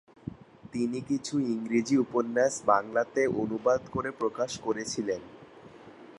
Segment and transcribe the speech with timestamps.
[0.73, 5.21] তিনি কিছু ইংরেজি উপন্যাস বাংলাতে অনুবাদ করে প্রকাশ করেছিলেন।